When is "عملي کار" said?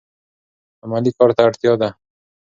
0.83-1.29